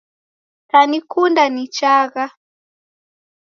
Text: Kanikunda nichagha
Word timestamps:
Kanikunda 0.69 1.43
nichagha 1.53 2.25